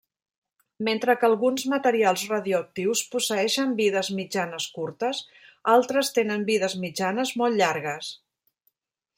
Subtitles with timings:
[0.85, 5.23] Mentre que alguns materials radioactius posseeixen vides mitjanes curtes,
[5.77, 8.15] altres tenen vides mitjanes molt llargues.